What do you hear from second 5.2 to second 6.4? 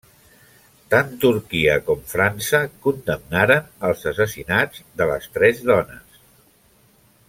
tres dones.